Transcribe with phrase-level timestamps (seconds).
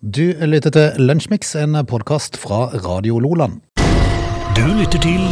[0.00, 3.58] Du lytter til Lunsjmix, en podkast fra Radio Loland.
[4.56, 5.26] Du lytter til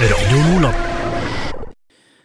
[0.00, 0.78] Radio Loland.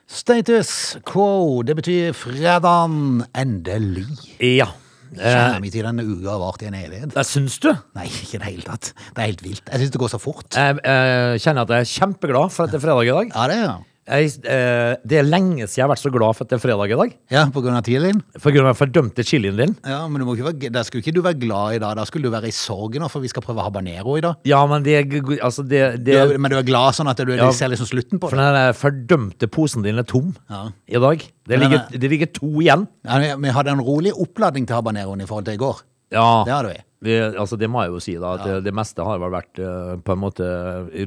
[0.08, 0.71] Status
[1.04, 4.05] quo, det betyr fredagen endelig.
[4.39, 4.70] Ja.
[5.12, 7.12] Eh, Kjenner vi til denne uka har vart i en evighet?
[7.12, 7.73] Det syns du?
[8.00, 8.93] Nei, ikke i det hele tatt.
[9.12, 9.68] Det er helt vilt.
[9.68, 10.48] Jeg syns det går så fort.
[10.55, 13.36] Jeg, jeg kjenner at jeg er kjempeglad for at det er fredag i dag.
[13.36, 13.80] Ja, det er ja.
[14.09, 16.61] Jeg, eh, det er lenge siden jeg har vært så glad for at det er
[16.63, 17.11] fredag i dag.
[17.31, 18.23] Ja, på grunn av din?
[18.41, 19.75] For grunn av den fordømte chilien din.
[19.86, 21.95] Ja, men du må ikke være, da skulle ikke du være glad i dag.
[21.95, 24.36] Da skulle du være i sorg nå, for vi skal prøve habanero i dag.
[24.50, 25.06] Ja, men det,
[25.39, 27.51] altså det, Du er, men du er glad sånn at du, Ja.
[27.51, 28.43] ser liksom slutten på For det?
[28.50, 30.70] den der fordømte posen din er tom Ja.
[30.89, 31.23] i dag.
[31.47, 32.88] Det ligger, er- det ligger to igjen.
[33.06, 35.81] Ja, vi hadde en rolig oppladning til habaneroen i forhold til i går.
[36.11, 36.81] Ja, Det hadde vi.
[37.02, 38.36] Vi, altså det må jeg jo si, da.
[38.38, 40.47] At det, det meste har vel vært uh, på en måte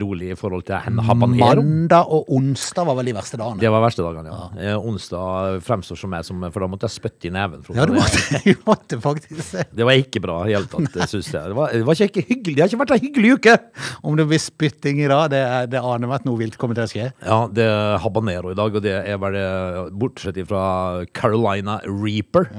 [0.02, 1.62] rolig i forhold til en habanero.
[1.62, 3.62] Mandag og onsdag var vel de verste dagene.
[3.62, 4.48] Det var verste dagene, ja.
[4.72, 7.62] Eh, onsdag fremstår som meg som For da måtte jeg spytte i neven.
[7.78, 9.60] Ja, du måtte, du måtte faktisk.
[9.70, 11.52] Det var ikke bra i hele tatt, syns jeg.
[11.52, 12.56] Det var, det var ikke hyggelig.
[12.56, 13.56] Det har ikke vært en hyggelig uke!
[14.02, 15.44] Om det blir spytting i dag, det,
[15.76, 17.08] det aner meg at noe vilt kommer til å skje.
[17.22, 20.66] Ja, det er habanero i dag, og det er vel eh, bortsett fra
[21.14, 22.50] Carolina Reaper.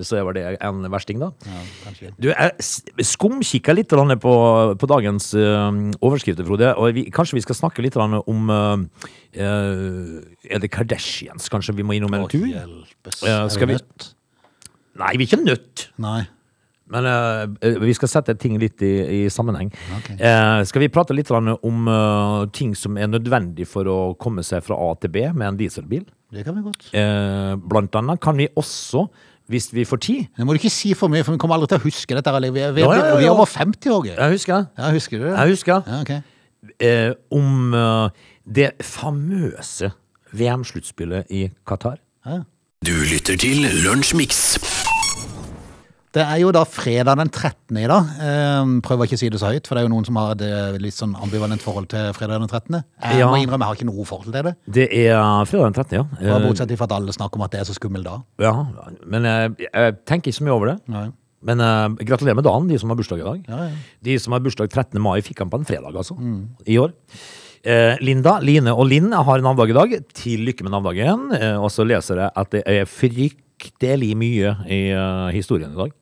[0.00, 1.28] Så var det en versting, da.
[1.44, 2.12] Ja.
[2.16, 4.32] Du, jeg skumkikka litt på,
[4.80, 5.68] på dagens uh,
[6.00, 6.70] overskrifter, Frode.
[6.80, 8.80] Og vi, kanskje vi skal snakke litt om uh,
[9.36, 11.50] uh, Er det Kardashians?
[11.52, 12.48] Kanskje vi må innom en tur?
[12.48, 14.14] Ja, Er skal vi nødt?
[15.00, 15.90] Nei, vi er ikke nødt.
[16.00, 16.22] Nei.
[16.92, 19.70] Men uh, vi skal sette ting litt i, i sammenheng.
[19.98, 20.16] Okay.
[20.20, 24.64] Uh, skal vi prate litt om uh, ting som er nødvendig for å komme seg
[24.66, 26.04] fra A til B med en dieselbil?
[26.32, 26.86] Det kan vi godt.
[27.68, 29.04] Blant annet kan vi også,
[29.52, 31.68] hvis vi får tid Det må du ikke si for mye, for vi kommer aldri
[31.74, 32.32] til å huske dette.
[32.34, 34.06] eller Vi vi Ja, ja, ja, vi er over 50 år.
[34.16, 34.66] Jeg husker.
[34.78, 35.34] Ja, husker du det?
[35.38, 36.12] Jeg husker Ja, ok.
[36.80, 38.08] eh, om eh,
[38.48, 39.92] det famøse
[40.32, 41.98] VM-sluttspillet i Qatar.
[42.26, 42.40] Ja.
[42.84, 44.56] Du lytter til Lunsjmix.
[46.12, 47.78] Det er jo da fredag den 13.
[47.80, 48.08] i dag.
[48.20, 50.34] Eh, prøver ikke å si det så høyt, for det er jo noen som har
[50.34, 52.82] et eh, litt sånn ambivalent forhold til fredag den 13.
[53.00, 53.30] Jeg Ja.
[53.32, 54.54] må innrømme, jeg har ikke noe forhold til det.
[54.68, 55.16] Det er
[55.48, 56.04] fredag den 13., ja.
[56.20, 58.18] Bare Eh, bortsett fra at alle snakker om at det er så skummel da.
[58.38, 58.52] ja.
[59.06, 60.78] Men jeg, jeg tenker ikke så mye over det.
[60.88, 61.06] Nei.
[61.42, 63.44] Men uh, gratulerer med dagen, de som har bursdag i dag.
[63.48, 63.70] Ja, ja.
[64.04, 65.00] De som har bursdag 13.
[65.02, 66.14] mai, fikk han på en fredag, altså.
[66.68, 66.92] I år.
[67.64, 69.96] Eh, Linda, Line og Linn har navndag i dag.
[70.14, 71.32] Til lykke med navnedagen.
[71.34, 72.84] Eh, og så leser jeg at det er
[73.62, 75.92] fryktelig mye i uh, historien i dag.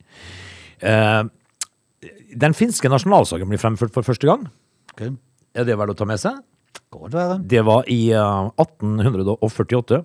[0.81, 2.09] Uh,
[2.41, 4.47] den finske nasjonalsangen blir fremført for første gang.
[4.93, 5.13] Okay.
[5.53, 6.39] Er det verdt å ta med seg?
[6.91, 7.37] Godt være.
[7.47, 10.01] Det var i uh, 1848.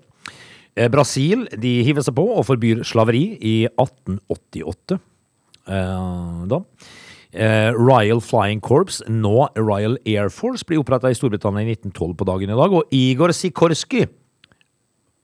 [0.76, 4.98] Eh, Brasil de hiver seg på og forbyr slaveri i 1888.
[5.72, 6.60] Eh, da.
[7.32, 12.28] Eh, Royal Flying Corps, nå Royal Air Force, blir oppretta i Storbritannia i 1912 på
[12.28, 12.76] dagen i dag.
[12.76, 14.04] Og Igor Sikorsky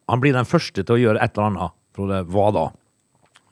[0.09, 1.77] han blir den første til å gjøre et eller annet.
[1.97, 2.67] Frode, hva da?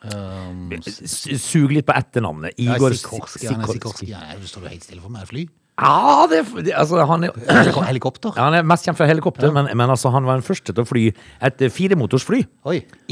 [0.01, 2.57] Um, Sug litt på etternavnet.
[2.61, 3.51] Igor Sikorski.
[3.51, 4.09] Han er Sikorski.
[4.09, 5.27] Ja, står du helt stille for meg.
[5.29, 5.45] Fly?
[5.81, 8.35] Ja, det, det, altså, han er Helikopter?
[8.37, 10.85] Ja, han er mest kjent fra helikopter, men, men altså, han var den første til
[10.85, 11.07] å fly
[11.47, 12.43] et firemotorsfly.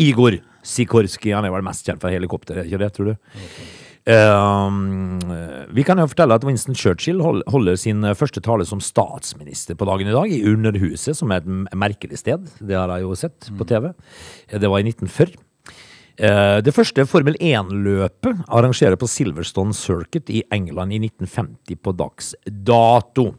[0.05, 0.37] Igor
[0.69, 3.39] Sikorski, han er vel mest kjent fra helikopter, er ikke det, tror du?
[4.09, 5.19] Um,
[5.77, 9.77] vi kan jo fortelle at Winston Churchill hold- holder sin eh, første tale som statsminister
[9.77, 12.47] på dagen i dag, i Underhuset, som er et merkelig sted.
[12.57, 13.91] Det har jeg jo sett på TV.
[14.49, 15.35] Eh, Det var i 1940.
[16.19, 22.35] Uh, Det første Formel 1-løpet arrangerer på Silverstone Circuit i England i 1950 på dags
[22.49, 23.35] dato.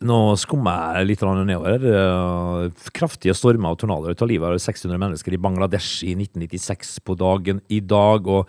[0.00, 2.70] Nå skummer jeg litt nedover.
[2.92, 7.60] Kraftige stormer og tornadoer tar livet av 600 mennesker i Bangladesh i 1996 på dagen
[7.68, 8.28] i dag.
[8.28, 8.46] og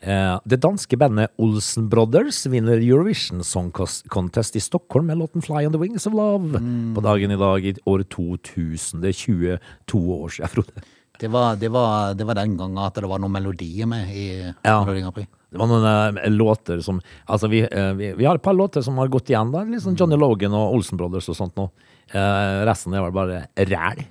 [0.00, 5.72] Det danske bandet Olsen Brothers vinner Eurovision Song Contest i Stockholm med låten 'Fly on
[5.72, 9.00] the Wings of Love' på dagen i dag i år 2000.
[9.00, 9.58] Det er
[9.88, 10.84] 22 år siden, Frode.
[11.18, 14.26] Det var, det, var, det var den gangen at det var noen melodier med i
[14.64, 14.84] Ja.
[14.84, 15.28] Melodi Grand Prix.
[15.50, 18.82] Det var noen uh, låter som Altså, vi, uh, vi, vi har et par låter
[18.84, 19.64] som har gått igjen der.
[19.64, 21.72] Liksom Johnny Logan og Olsen Brothers og sånt noe.
[22.12, 24.04] Uh, resten er vel bare ræl.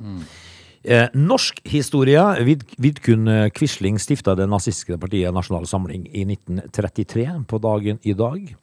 [0.85, 2.21] Eh, norsk historie.
[2.45, 8.13] Vid, Vidkun eh, Quisling stifta det nazistiske partiet Nasjonal Samling i 1933, på dagen i
[8.13, 8.53] dag.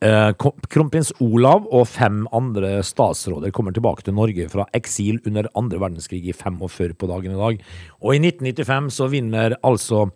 [0.00, 0.30] Eh,
[0.72, 6.22] Kronprins Olav og fem andre statsråder kommer tilbake til Norge fra eksil under andre verdenskrig
[6.24, 7.62] i 45 på dagen i dag.
[8.00, 10.06] Og i 1995 så vinner altså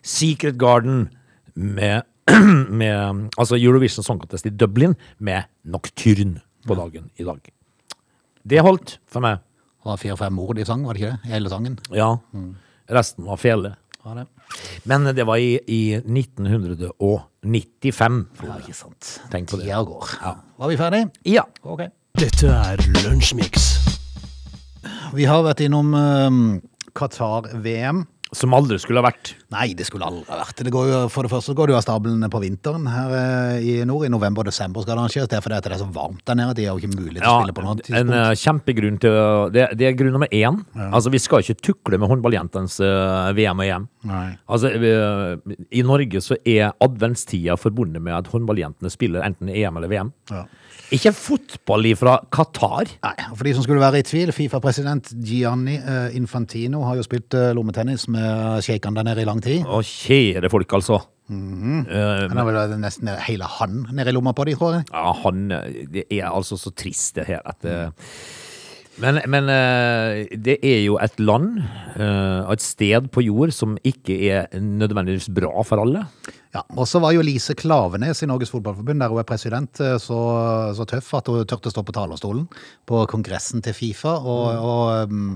[0.00, 1.10] Secret Garden
[1.52, 2.08] med,
[2.80, 7.44] med altså Eurovision Song Contest i Dublin med Nocturne på dagen i dag.
[8.40, 9.44] Det holdt for meg.
[9.84, 11.28] Det var fire-fem ord i sang, var det ikke det?
[11.28, 11.74] I hele sangen.
[11.92, 12.06] Ja.
[12.88, 13.76] Resten var fele.
[14.00, 14.24] Ja, det?
[14.88, 18.16] Men det var i, i 1995.
[18.40, 19.20] Ja, ikke sant.
[19.28, 19.68] Tenk på det.
[19.68, 20.08] Tida går.
[20.22, 20.40] Ja.
[20.56, 21.04] Var vi ferdig?
[21.28, 21.44] Ja.
[21.68, 21.84] Ok.
[22.16, 23.76] Dette er Lunsjmix.
[25.12, 26.64] Vi har vært innom um,
[26.96, 28.08] Qatar-VM.
[28.34, 29.32] Som aldri skulle ha vært.
[29.54, 30.62] Nei, det skulle aldri ha vært.
[30.66, 33.66] Det går jo, for det første går det jo av stabelen på vinteren her eh,
[33.70, 34.06] i nord.
[34.08, 35.30] I november og desember skal det arrangeres.
[35.30, 36.56] Det er fordi det er så varmt der nede.
[36.58, 38.14] De har jo ikke mulighet til å spille på noe en tidspunkt.
[38.14, 39.18] En kjempegrunn til
[39.54, 40.60] det, det er grunn nummer én.
[40.90, 43.88] Altså, vi skal ikke tukle med håndballjentenes eh, VM og EM.
[44.10, 44.26] Nei.
[44.50, 50.12] Altså, I Norge så er adventstida forbundet med at håndballjentene spiller enten EM eller VM.
[50.32, 50.44] Ja.
[50.92, 52.90] Ikke fotball fra Qatar.
[53.04, 57.34] Nei, For de som skulle være i tvil, Fifa-president Gianni eh, Infantino har jo spilt
[57.38, 59.64] eh, lommetennis med sjeikene der nede i lang tid.
[59.64, 61.00] Å, kjære folk, altså.
[61.32, 62.28] Mm -hmm.
[62.28, 64.84] Han har vel nesten hele han nede i lomma på de, tror jeg.
[64.92, 65.48] ja, han
[65.92, 67.90] Det er altså så trist, det her, at eh,
[68.98, 69.46] Men, men
[70.44, 71.58] det er jo et land,
[71.96, 76.06] eh, et sted på jord, som ikke er nødvendigvis bra for alle.
[76.54, 79.96] Ja, Og så var jo Lise Klavenes i Norges Fotballforbund, der hun er president, eh,
[79.98, 80.18] så,
[80.78, 82.46] så tøff at hun tørte å stå på talerstolen
[82.86, 85.32] på kongressen til Fifa og, og um,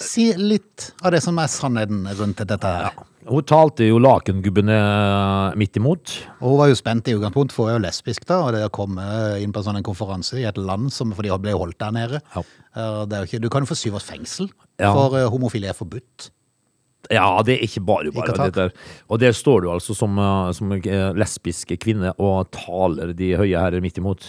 [0.00, 2.96] si litt av det som er sannheten rundt dette her.
[3.28, 4.80] Hun talte jo lakengubbene
[5.60, 6.16] midt imot.
[6.40, 8.64] Og hun var jo spent i utgangspunktet, for hun er jo lesbisk da, og det
[8.66, 9.04] å komme
[9.44, 11.94] inn på en sånn en konferanse i et land som, for de ble holdt der
[12.00, 12.22] nede.
[12.32, 12.42] Ja.
[12.72, 14.48] Eh, ikke, du kan jo få syv års fengsel,
[14.80, 14.90] Ja.
[14.96, 16.32] for homofile homofili er forbudt.
[17.10, 18.30] Ja, det er ikke bare bare.
[18.36, 18.70] Dette der.
[19.10, 23.58] Og der står du altså som, eh, som eh, lesbisk kvinne og taler de høye
[23.58, 24.22] herrer midt imot.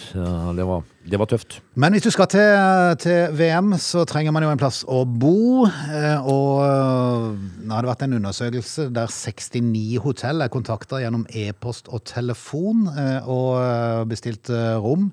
[0.58, 1.60] Det var, det var tøft.
[1.78, 5.68] Men hvis du skal til, til VM, så trenger man jo en plass å bo.
[5.70, 11.88] eh, Og nå har det vært en undersøkelse der 69 hotell er kontakta gjennom e-post
[11.94, 12.88] og telefon
[13.30, 14.50] og bestilt
[14.84, 15.12] rom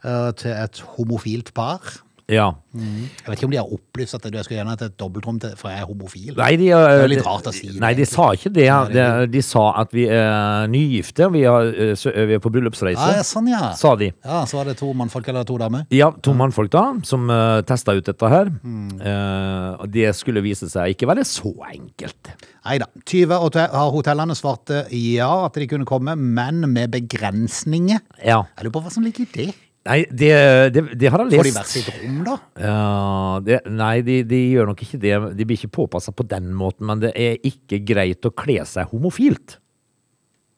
[0.00, 1.80] til et homofilt par.
[2.30, 2.50] Ja.
[2.70, 5.54] Jeg vet ikke om de har opplyst at jeg skulle gjerne hatt et dobbeltrom til,
[5.58, 6.34] for jeg er homofil.
[6.38, 8.68] Nei, de, eh, Det er litt rart å si det, Nei, de sa ikke det.
[8.94, 11.26] De, de sa at vi er nygifte.
[11.34, 13.72] Vi, har, eh, vi er på bryllupsreise, Ja, ja, sånn, ja.
[13.78, 14.12] sa de.
[14.24, 15.86] Ja, Så var det to mannfolk eller to damer.
[15.94, 18.52] Ja, to mannfolk da, som uh, testa ut dette her.
[18.62, 19.00] Mm.
[19.02, 22.34] Uh, det skulle vise seg ikke være så enkelt.
[22.64, 22.86] Nei da.
[23.08, 27.98] 20 av hotellene svarte ja at de kunne komme, men med begrensninger.
[28.22, 28.44] Ja.
[28.54, 29.48] Jeg lurer på hva som ligger i det.
[29.88, 30.28] Nei, det,
[30.74, 31.56] det, det har jeg Får de lest.
[31.56, 32.34] hvert sitt rom, da?
[32.60, 35.14] Ja, det, nei, de, de gjør nok ikke det.
[35.38, 38.92] De blir ikke påpassa på den måten, men det er ikke greit å kle seg
[38.92, 39.56] homofilt.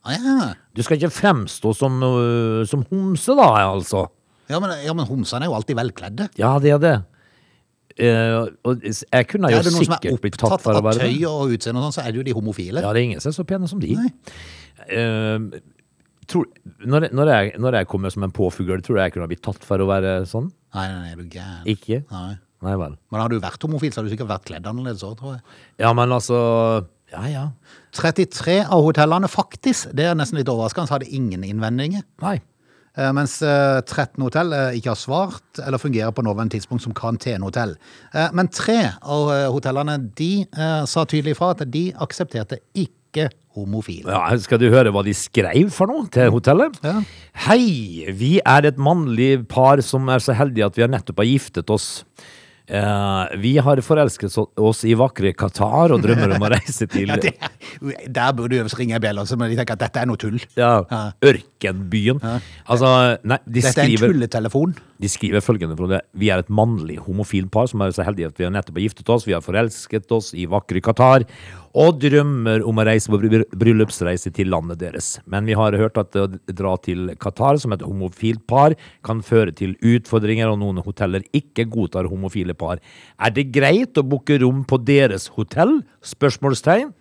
[0.02, 0.48] Ah, ja.
[0.74, 4.08] Du skal ikke fremstå som, øh, som homse, da, altså.
[4.50, 6.26] Ja, men, ja, men homsene er jo alltid velkledde.
[6.40, 6.96] Ja, det er det.
[7.92, 10.96] Uh, og jeg kunne jo Er det noen som er sikkert blitt tatt opptatt av
[10.96, 12.80] tøy og utseende og sånn, så er det jo de homofile.
[12.80, 13.92] Ja, det er ingen som er så pene som de.
[13.98, 14.08] Nei.
[16.22, 16.46] Eh, tror,
[16.86, 19.64] når, når, jeg, når jeg kommer som en påfugl, tror du jeg kunne blitt tatt
[19.66, 20.50] for å være sånn?
[20.74, 21.66] Nei, nei, nei, er du gæren.
[21.68, 22.02] Ikke?
[22.12, 22.36] Nei.
[22.62, 22.94] Nei vel.
[23.10, 25.42] Men hadde du vært homofil, så hadde du sikkert vært kledd annerledes òg, tror jeg.
[25.82, 26.38] Ja, men altså
[27.12, 27.42] Ja, ja.
[27.98, 32.06] 33 av hotellene, faktisk, det er nesten litt overraskende, så hadde ingen innvendinger.
[32.22, 32.38] Nei.
[32.96, 36.94] Eh, Mens eh, 13 hotell eh, ikke har svart eller fungerer på nåværende tidspunkt som
[36.96, 37.74] karantenehotell.
[38.14, 42.92] Eh, Men tre av eh, hotellene de eh, sa tydelig fra at de aksepterte ikke
[43.52, 44.08] homofile.
[44.08, 46.78] Ja, skal du høre hva de skrev for noe til hotellet?
[46.84, 47.00] Ja.
[47.46, 51.28] Hei, vi er et mannlig par som er så heldige at vi har nettopp har
[51.28, 51.90] giftet oss.
[52.72, 54.32] Uh, vi har forelsket
[54.62, 57.32] oss i vakre Qatar og drømmer om å reise til Ja, det,
[58.06, 60.38] der burde jo ringe en bjelle, så men de tenker at dette er noe tull.
[60.56, 61.00] ja, Ja.
[61.26, 62.22] ørkenbyen.
[62.70, 62.92] Altså,
[63.28, 64.76] nei, de Dette er en tulletelefon.
[65.02, 66.00] de skriver følgende Frode.
[66.16, 68.86] Vi er et mannlig homofil par som er så heldige at vi har nettopp har
[68.86, 69.26] giftet oss.
[69.28, 71.26] Vi har forelsket oss i vakre Qatar
[71.78, 75.14] og drømmer om å reise på bry- bryllupsreise til landet deres.
[75.24, 78.74] Men vi har hørt at å dra til Qatar som et homofilt par
[79.06, 82.82] kan føre til utfordringer, og noen hoteller ikke godtar homofile par.
[83.18, 85.78] Er det greit å booke rom på deres hotell?
[86.04, 86.92] Spørsmålstegn.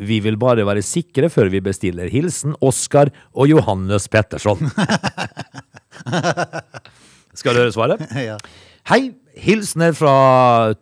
[0.00, 2.08] Vi vil bare være sikre før vi bestiller.
[2.12, 4.68] Hilsen Oskar og Johannes Petterson.
[7.36, 8.04] Skal du høre svaret?
[8.30, 8.36] Ja.
[8.88, 10.14] Hei, hilsener fra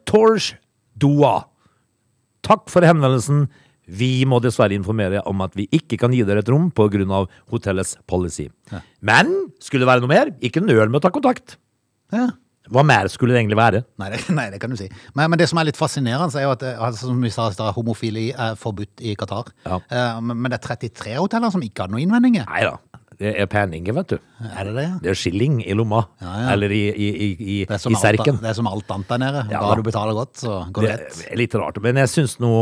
[0.09, 0.55] Torsh
[0.99, 1.41] Doa.
[2.49, 3.47] Takk for henvendelsen.
[3.89, 7.25] Vi må dessverre informere om at vi ikke kan gi dere et rom pga.
[7.51, 8.49] hotellets policy.
[9.01, 11.57] Men skulle det være noe mer, ikke nøl med å ta kontakt.
[12.13, 12.29] Ja.
[12.69, 13.81] Hva mer skulle det egentlig være?
[14.01, 14.89] Nei det, nei, det kan du si.
[15.17, 17.49] Men, men det som er litt fascinerende, er jo at eh, altså, som vi sa,
[17.77, 19.49] homofili er forbudt i Qatar.
[19.65, 19.81] Ja.
[19.89, 22.45] Uh, men, men det er 33 hoteller som ikke hadde noen innvendinger.
[22.51, 22.77] Nei da,
[23.19, 24.19] det er penninger, vet du.
[24.47, 24.85] Er det det?
[25.03, 26.05] Det er skilling i lomma.
[26.23, 26.51] Ja, ja.
[26.53, 28.37] Eller i, i, i, i, Det i serken.
[28.37, 29.41] alt, det er som alt annet der nede.
[29.51, 29.63] Ja.
[29.67, 32.53] da du betaler godt, så går det Det er litt rart, men jeg syns nå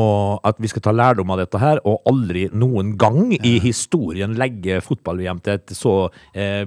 [0.48, 4.80] at vi skal ta lærdom av dette her, og aldri noen gang i historien legge
[4.86, 5.94] fotball-VM til et så
[6.32, 6.64] eh,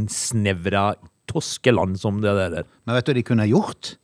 [0.00, 0.94] innsnevra
[1.28, 2.64] toskeland som det der.
[2.86, 3.96] Men vet du hva de kunne gjort?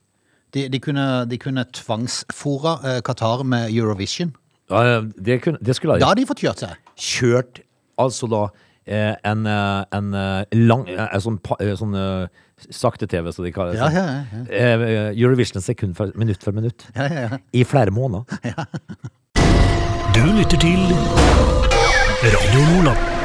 [0.53, 4.35] De, de kunne, de kunne tvangsfora eh, Qatar med Eurovision.
[4.69, 6.77] Ja, det, kunne, det skulle Da hadde de fått kjørt seg.
[6.95, 7.63] kjørt
[7.99, 8.43] altså da
[8.87, 12.27] en, eh, en eh, lang eh, en sånn, eh, sånn eh,
[12.69, 13.79] sakte-TV, som de kaller det.
[13.79, 16.85] Ja, ja, ja, Eh, Eurovision sekund for minutt for minutt.
[16.95, 17.37] Ja, ja, ja.
[17.53, 18.23] I flere måneder.
[20.13, 20.77] Du lytter til
[22.21, 23.22] Radio Nordland.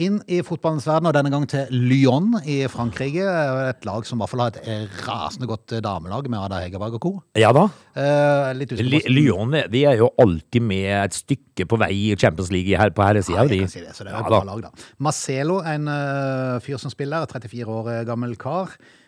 [0.00, 3.24] Inn i fotballens verden, og denne gang til Lyon i Frankrike.
[3.68, 7.02] Et lag som i hvert fall har et rasende godt damelag med Ada Hegerberg og
[7.04, 7.12] co.
[7.36, 7.66] Ja da.
[8.00, 8.62] Eh,
[9.12, 13.04] Lyon de er jo alltid med et stykke på vei i Champions League her på
[13.04, 13.44] herresida.
[13.44, 14.88] Ja, jeg kan si det, så det er Ja et bra lag, da.
[15.04, 18.99] Marcelo, en uh, fyr som spiller, 34 år gammel kar, eh,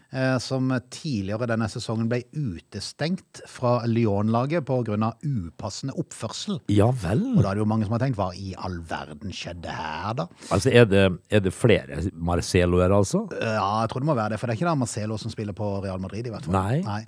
[0.42, 5.12] som tidligere denne sesongen ble utestengt fra Lyon-laget pga.
[5.24, 6.60] upassende oppførsel.
[6.68, 7.22] Ja vel.
[7.36, 10.12] Og da er det jo mange som har tenkt hva i all verden skjedde her,
[10.18, 10.26] da?
[10.52, 13.24] Altså, er det, er det flere Marceloer, altså?
[13.38, 15.32] Eh, Ja, jeg tror det må være det, for det er ikke da Marcelo som
[15.32, 16.56] spiller på Real Madrid, i hvert fall.
[16.56, 16.80] Nei.
[16.82, 17.02] Nei.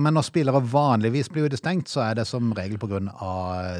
[0.00, 3.00] Men når spillere vanligvis blir utestengt, så er det som regel pga.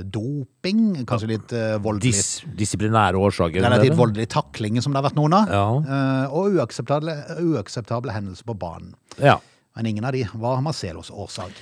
[0.05, 3.63] doping, kanskje litt eh, voldelig Dis, disiplinære årsaker?
[3.65, 5.51] Relativt voldelig takling som det har vært noen av.
[5.55, 5.65] Ja.
[5.81, 8.95] Eh, og uakseptable, uakseptable hendelser på banen.
[9.19, 9.39] Ja.
[9.77, 11.61] Men ingen av de var Marcelos årsak.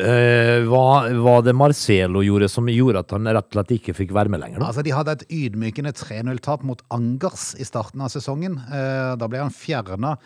[0.00, 4.14] Eh, hva var det Marcelo gjorde som gjorde at han rett og slett ikke fikk
[4.16, 4.62] være med lenger?
[4.62, 4.70] Da?
[4.70, 8.56] Altså, De hadde et ydmykende 3-0-tap mot Angers i starten av sesongen.
[8.70, 10.16] Eh, da ble han fjerna.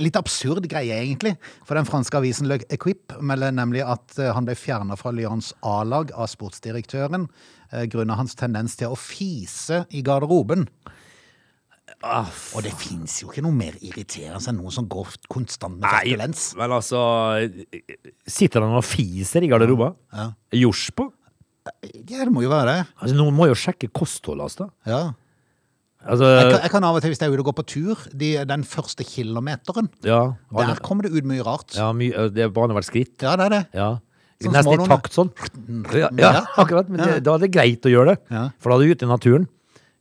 [0.00, 1.36] litt absurd greie, egentlig.
[1.64, 5.54] For den franske avisen Le Equipe melder nemlig at eh, han ble fjerna fra Lyons
[5.62, 7.28] A-lag av sportsdirektøren
[7.72, 10.66] eh, grunnet hans tendens til å fise i garderoben.
[12.00, 16.44] Og det fins jo ikke noe mer irriterende enn noen som går konstant med flatulens.
[16.56, 17.00] men altså
[18.24, 19.92] Sitter han og fiser i garderoba?
[20.16, 20.30] Ja.
[20.62, 21.10] Jors på?
[22.08, 22.78] Ja, det må jo være det.
[23.02, 24.70] Altså, noen må jo sjekke kostholdet hans, da.
[24.88, 25.02] Ja.
[26.00, 27.66] Altså, Jeg kan, jeg kan av og til, hvis jeg er ute og går på
[27.68, 30.22] tur, de, den første kilometeren, ja,
[30.56, 31.76] der kommer det ut mye rart.
[31.76, 33.18] ja, my, det er bare hvert skritt.
[33.20, 33.64] Ja, det er det.
[33.76, 33.90] Ja.
[34.40, 35.30] Sånn Nesten i takt sånn.
[35.92, 36.88] Ja, ja akkurat.
[36.88, 38.20] Men det, da er det greit å gjøre det.
[38.32, 38.46] Ja.
[38.56, 39.44] For da er du ute i naturen.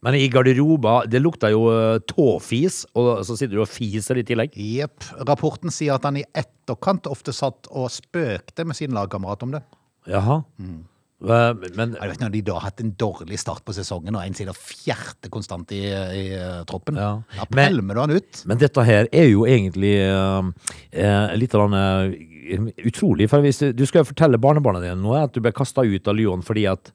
[0.05, 4.23] Men i garderoba, det lukter jo eh, tåfis, og så sitter du og fiser i
[4.27, 4.55] tillegg.
[4.55, 5.09] Jepp.
[5.27, 9.65] Rapporten sier at han i etterkant ofte satt og spøkte med sin lagkamerat om det.
[10.07, 10.41] Jaha.
[10.61, 10.79] Mm.
[11.19, 14.33] Men Jeg vet, Når de da har hatt en dårlig start på sesongen, og en
[14.37, 17.09] sitter og fjerter konstant i, i eh, troppen, Ja.
[17.35, 18.43] da pælmer du han ut.
[18.47, 23.27] Men dette her er jo egentlig uh, litt grann, uh, utrolig.
[23.29, 26.15] For hvis du, du skal fortelle barnebarna dine nå at du ble kasta ut av
[26.15, 26.93] Lyon fordi at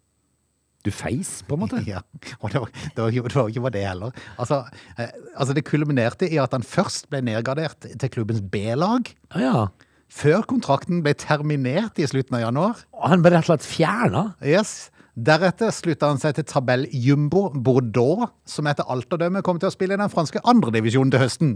[0.84, 1.80] du feis, på en måte.
[1.88, 2.02] Ja,
[2.40, 4.14] og det var, det var, det var ikke bare det heller.
[4.40, 4.62] Altså,
[4.98, 9.66] eh, altså Det kulminerte i at han først ble nedgradert til klubbens B-lag, Ja, ja.
[10.14, 12.84] før kontrakten ble terminert i slutten av januar.
[12.94, 14.26] Og Han ble rett og slett fjerna.
[14.44, 14.90] Yes.
[15.14, 19.70] Deretter slutta han seg til tabell Jumbo Bordeaux, som etter alt å dømme kommer til
[19.70, 21.52] å spille i den franske andredivisjonen til høsten.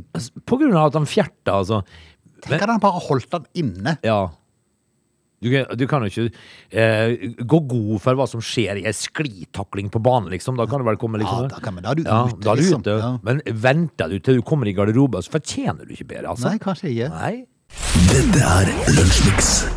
[0.46, 1.80] På grunn av at han fjerta, altså.
[2.46, 3.96] Tenk at han bare holdt han inne.
[4.06, 4.28] Ja.
[5.40, 6.32] Du, kan- du kan jo ikke
[6.72, 7.12] eh,
[7.46, 10.56] gå god for hva som skjer i ei sklitakling på banen, liksom.
[10.58, 12.40] Da kan du vel komme liksom Ja, da kan- men da er du ja, ute,
[12.42, 12.80] Da er du liksom.
[12.82, 12.98] ute.
[12.98, 13.12] Ja.
[13.22, 16.50] Men venter du til du kommer i garderoben, så fortjener du ikke bedre, altså.
[16.50, 17.10] Nei, kanskje ikke.
[17.14, 17.46] Nei.
[18.08, 19.68] Dette er Lunsjmix.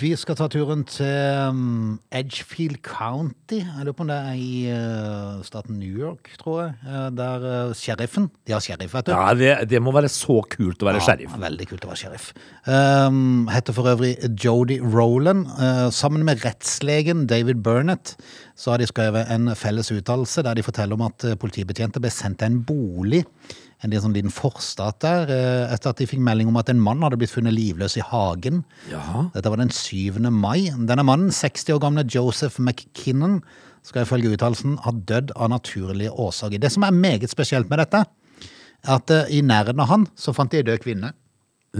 [0.00, 3.58] Vi skal ta turen til um, Edgefield County.
[3.58, 6.72] Jeg lurer på om det er i uh, staten New York, tror jeg.
[6.86, 9.12] Uh, der uh, sheriffen De har sheriff, vet du.
[9.12, 11.34] Ja, det, det må være så kult å være sheriff.
[11.36, 12.30] Ja, veldig kult å være sheriff.
[12.64, 15.50] Um, heter for øvrig Jody Rowland.
[15.60, 18.14] Uh, sammen med rettslegen David Burnett
[18.56, 22.40] så har de skrevet en felles uttalelse der de forteller om at politibetjenter ble sendt
[22.40, 23.26] til en bolig
[23.80, 27.00] en sånn liten forstat der, uh, etter at de fikk melding om at en mann
[27.04, 28.62] hadde blitt funnet livløs i hagen.
[28.90, 29.28] Jaha.
[29.34, 30.20] Dette var den 7.
[30.34, 30.68] mai.
[30.88, 33.40] Denne mannen, 60 år gamle Joseph McKinnon,
[33.86, 36.60] skal ifølge uttalelsen ha dødd av naturlige årsaker.
[36.60, 38.04] Det som er meget spesielt med dette,
[38.84, 41.14] er at uh, i nærheten av han så fant de en død kvinne.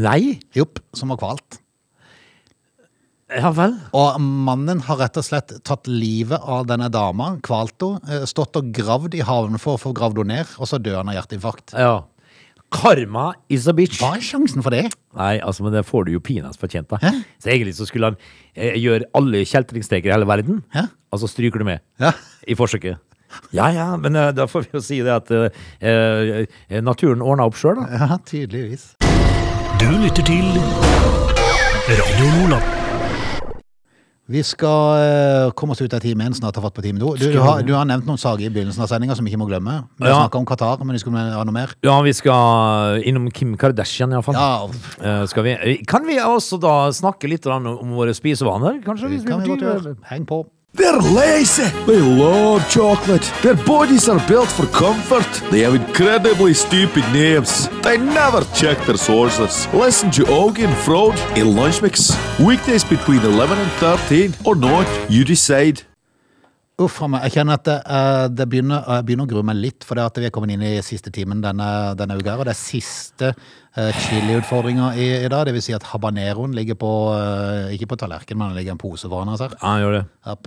[0.01, 0.41] Nei?
[0.57, 1.61] Jopp, som var kvalt.
[3.31, 3.77] Ja vel?
[3.95, 8.57] Og mannen har rett og slett tatt livet av denne dama, kvalt henne, eh, stått
[8.59, 11.15] og gravd i haven for å få gravd henne ned, og så dør han av
[11.21, 11.77] hjerteinfarkt.
[11.79, 12.01] Ja.
[12.71, 13.99] Karma is a bitch.
[13.99, 14.93] Hva er sjansen for det?
[15.19, 16.99] Nei, altså, men det får du jo pinadø fortjent, da.
[17.03, 17.11] Hæ?
[17.43, 18.19] Så egentlig så skulle han
[18.55, 20.89] eh, gjøre alle kjeltringstreker i hele verden, Hæ?
[21.13, 22.13] og så stryker du med Ja.
[22.47, 22.99] i forsøket.
[23.55, 25.51] Ja ja, men eh, da får vi jo si det at eh,
[25.87, 27.87] eh, naturen ordna opp sjøl, da.
[28.07, 28.93] Ja, tydeligvis.
[29.79, 30.47] Du lytter til
[31.91, 32.80] Radio Nordland.
[34.31, 37.01] Vi skal eh, komme oss ut av timen, snart har fått på timen.
[37.03, 39.41] Du, du, har, du har nevnt noen saker i begynnelsen av sendinga som vi ikke
[39.43, 39.81] må glemme.
[39.99, 40.21] Vi Ja.
[40.21, 41.75] snakka om Qatar, men vi skulle ha noe mer.
[41.83, 44.39] Ja, vi skal innom Kim Kardashian, iallfall.
[44.39, 44.69] Ja,
[45.01, 49.09] Uh, vi, kan vi også da snakke litt om våre spisevaner, kanskje?
[49.09, 49.97] det vi kan vi godt gjøre.
[50.11, 50.45] Heng på.
[50.73, 51.69] They're lazy.
[51.87, 53.23] They love chocolate.
[53.43, 55.27] Their bodies are built for comfort.
[55.51, 57.69] They have incredibly stupid names.
[57.83, 59.67] They never check their sources.
[59.75, 62.13] Listen to Augie and Frode in Lunch Mix.
[62.39, 65.83] Weekdays between 11 and 13 or not, you decide.
[66.81, 67.27] Uff a meg.
[67.27, 70.07] Jeg kjenner at det, eh, det begynner, jeg begynner å grue meg litt, for det
[70.07, 71.67] at vi er kommet inn i siste timen denne,
[71.99, 72.39] denne uka.
[72.39, 73.35] Og det er siste
[73.75, 75.45] chiliutfordringa i, i dag.
[75.47, 78.79] Det vil si at habaneroen ligger på eh, Ikke på tallerkenen, men den ligger i
[78.79, 79.53] en pose foran oss her.
[79.59, 80.07] Ja, han gjør det.
[80.25, 80.39] Ja,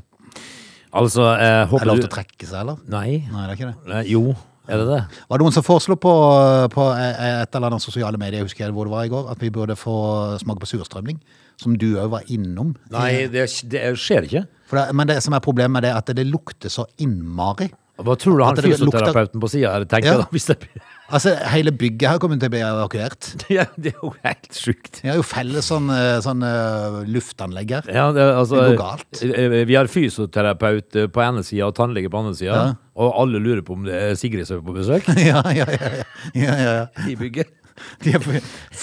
[0.94, 2.82] Altså, jeg håper du Er det lov til å trekke seg, eller?
[2.94, 3.08] Nei.
[3.32, 3.78] Nei, det er ikke det.
[3.90, 4.24] Nei, Jo,
[4.70, 5.00] er det det?
[5.28, 6.12] Var det noen som foreslo på,
[6.72, 9.50] på et eller annet sosiale medier, jeg husker hvor det var i går, at vi
[9.54, 9.96] burde få
[10.44, 11.18] smake på surstrømning?
[11.60, 12.72] Som du òg var innom.
[12.94, 14.46] Nei, det, det skjer ikke.
[14.74, 17.68] Det, men det som er problemet er at det lukter så innmari.
[18.02, 20.18] Hva tror du han fysioterapeuten på sida tenker Ja.
[20.24, 20.28] da?
[20.34, 20.58] Hvis det,
[21.14, 23.28] Altså, hele bygget her kommer til å bli evakuert.
[23.54, 25.02] ja, det er jo helt sjukt.
[25.04, 27.90] Vi har jo felles sånn, eh, sånn eh, luftanlegg her.
[27.94, 29.22] Ja, det, altså, Det går galt.
[29.28, 32.56] eh, Vi har fysioterapeut på ene sida og tannlege på andre sida.
[32.56, 32.72] Ja.
[32.98, 35.78] Og alle lurer på om det er Sigrid som er på besøk ja, ja, ja,
[35.78, 36.88] ja, ja, ja, ja.
[37.10, 37.52] i bygget.
[38.04, 38.26] De er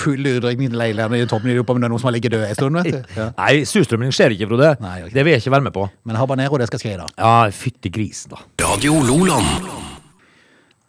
[0.00, 1.50] full utrykning til leilighetene i toppen.
[1.50, 3.00] De lurer på om det er noen som har ligget død en stund, vet du.
[3.21, 3.28] Ja.
[3.38, 4.73] Nei, surstrømming skjer ikke, Frode.
[4.80, 5.16] Nei, gjør ikke.
[5.19, 5.87] Det vil jeg ikke være med på.
[6.09, 7.09] Men habanero, det skal skje da.
[7.21, 8.42] Ja, fytti grisen, da.
[8.64, 9.71] Radio Loland.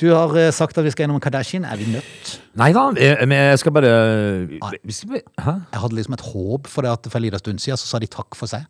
[0.02, 1.66] Du har eh, sagt at vi skal gjennom Kardashian.
[1.70, 2.30] Er vi nødt?
[2.58, 3.92] Nei da, jeg, men jeg skal bare
[4.82, 5.54] vi skal, bare- Hæ?
[5.76, 8.00] Jeg hadde liksom et håp for det at for en liten stund siden så sa
[8.02, 8.66] de takk for seg.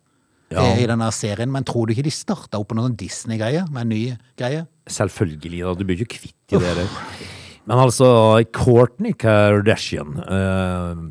[0.52, 0.60] Ja.
[0.74, 3.62] eh, I denne serien, Men tror du ikke de starta opp på noen sånn Disney-greie?
[3.72, 4.02] Med en ny
[4.36, 4.66] greie?
[4.92, 5.72] Selvfølgelig, da.
[5.80, 6.74] Du blir jo kvitt i det.
[6.82, 7.40] der.
[7.68, 8.06] Men altså,
[8.54, 11.02] Kourtney Kardashian eh,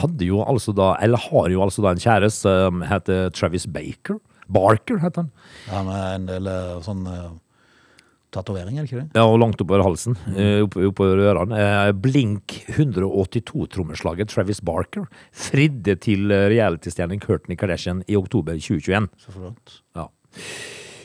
[0.00, 4.20] hadde jo altså da, eller har jo altså da en kjæreste som heter Travis Baker.
[4.52, 5.32] Barker, heter han.
[5.70, 7.32] Ja, med en del eh, sånn uh,
[8.34, 9.16] tatovering, er det ikke det?
[9.16, 11.58] Ja, og langt oppover halsen, eh, opp, oppover ørene.
[11.60, 15.06] Eh, Blink 182-trommeslaget Travis Barker
[15.46, 19.10] fridde til eh, reality-stjernen Kourtney Kardashian i oktober 2021.
[19.24, 19.78] Så flott.
[19.96, 20.08] Ja.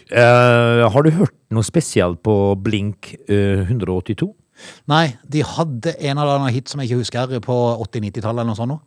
[0.10, 2.36] Eh, har du hørt noe spesielt på
[2.66, 4.30] Blink uh, 182?
[4.90, 8.60] Nei, de hadde en eller annen hit som jeg ikke husker, på 80-90-tallet eller noe
[8.60, 8.86] sånt.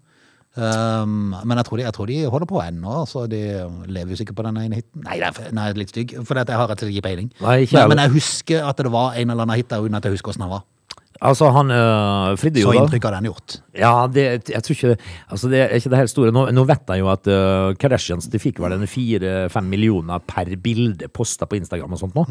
[0.53, 2.97] Um, men jeg tror, de, jeg tror de holder på ennå.
[3.09, 3.41] Så de
[3.89, 5.07] lever jo sikkert på den ene hiten.
[5.07, 7.31] Nei, det er, litt stygg, for jeg har rett og slett ikke peiling.
[7.41, 10.09] Nei, men, men jeg husker at det var en eller annen hit der, uten at
[10.09, 10.67] jeg husker hvordan den var.
[11.21, 13.57] Altså, han øh, fridde jo Så inntrykk hadde han gjort.
[13.77, 14.97] Ja, det, jeg tror ikke
[15.31, 16.33] Altså, det er ikke det helt store.
[16.35, 20.51] Nå, nå vet jeg jo at øh, Kardashians de fikk vel en fire-fem millioner per
[20.63, 22.27] bilde posta på Instagram og sånt nå.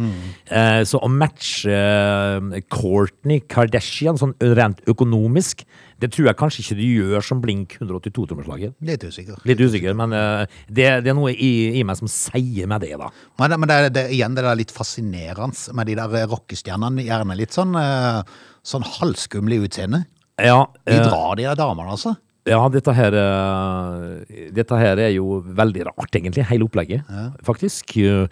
[0.49, 5.65] Eh, så å matche øh, Kourtney Kardashian sånn rent økonomisk,
[6.01, 8.73] det tror jeg kanskje ikke de gjør som Blink 182-trommeslager.
[8.87, 9.41] Litt usikker.
[9.45, 12.95] Litt usikker, men øh, det, det er noe i, i meg som sier meg det,
[12.97, 13.11] da.
[13.41, 17.05] Men, men det, det, igjen det er litt fascinerende med de der rockestjernene.
[17.05, 18.21] Gjerne litt sånn, eh,
[18.65, 20.03] sånn halvskumle utseende.
[20.41, 22.15] Ja, De eh, drar de der damene, altså.
[22.49, 26.45] Ja, dette her, eh, dette her er jo veldig rart, egentlig.
[26.49, 27.05] Hele opplegget,
[27.45, 27.93] faktisk.
[28.01, 28.25] Eh,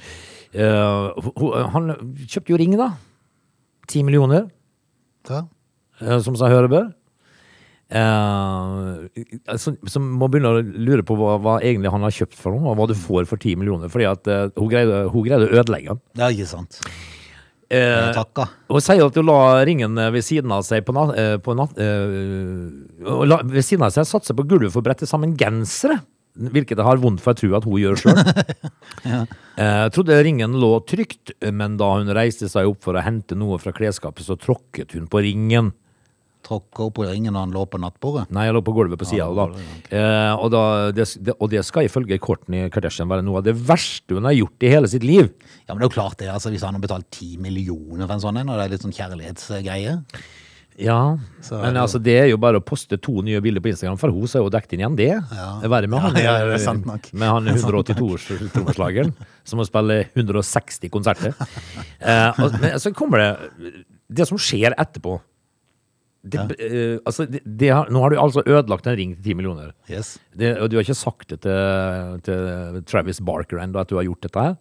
[1.75, 1.91] han
[2.25, 2.91] kjøpte jo ring, da.
[3.89, 4.47] Ti millioner,
[5.29, 5.43] Ja.
[6.23, 6.87] som seg høre bør.
[9.59, 12.77] Så må begynne å lure på hva, hva egentlig han har kjøpt for noe, og
[12.79, 13.89] hva du får for ti millioner.
[13.89, 16.01] Fordi at hun, greide, hun greide å ødelegge den.
[16.21, 16.79] Ja, ikke sant.
[17.69, 18.47] Eh, Takka.
[18.73, 21.11] og sier at du la ringen ved siden av seg på natt...
[21.21, 22.15] eh, På natt eh,
[23.29, 25.99] la, ved siden av seg satse på gulvet for å brette sammen gensere.
[26.39, 28.19] Hvilket jeg har vondt for å tro at hun gjør sjøl.
[29.61, 33.59] eh, trodde ringen lå trygt, men da hun reiste seg opp for å hente noe
[33.61, 35.73] fra klesskapet, så tråkket hun på ringen.
[36.49, 38.25] Tråkka opp på ringen når han lå på nattbordet.
[38.33, 39.27] Nei, jeg lå på gulvet på sida.
[39.37, 39.45] da.
[39.93, 40.63] Eh, og, da,
[40.97, 44.33] det, det, og det skal ifølge Kourtney Kardashian være noe av det verste hun har
[44.33, 45.29] gjort i hele sitt liv.
[45.67, 48.17] Ja, men det er jo klart det, altså Hvis han har betalt ti millioner for
[48.17, 49.93] en sånn en, og det er litt sånn kjærlighetsgreie
[50.79, 50.97] Ja,
[51.43, 54.13] Så men altså det er jo bare å poste to nye bilder på Instagram, for
[54.15, 55.09] hun er jo dekket inn igjen det.
[55.35, 55.47] Ja.
[55.61, 57.09] er verre med han, Ja, ja, det er sant nok.
[57.13, 59.11] med han 182-trommeslageren
[59.43, 61.35] som må spille 160 konserter.
[61.99, 63.73] Eh, og, men så kommer det
[64.09, 65.19] Det som skjer etterpå
[66.19, 69.37] det, eh, altså, det, det har, Nå har du altså ødelagt en ring til 10
[69.39, 69.71] millioner.
[69.89, 70.17] Yes.
[70.35, 74.07] Det, og du har ikke sagt det til, til Travis Barker ennå, at du har
[74.07, 74.57] gjort dette her.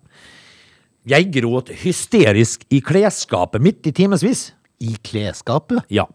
[1.09, 4.53] Jeg gråt hysterisk i klesskapet midt i timevis.
[4.85, 5.83] I klesskapet?
[5.91, 6.07] Ja.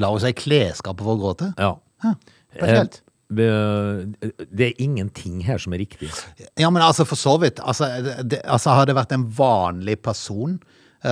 [0.00, 1.52] La oss si klesskapet for å gråte?
[1.60, 2.14] ja.
[2.56, 3.00] det helt.
[3.30, 6.10] Eh, Det er ingenting her som er riktig.
[6.58, 7.60] Ja, men altså for så vidt.
[7.62, 7.88] Altså,
[8.26, 10.58] det, altså har det vært en vanlig person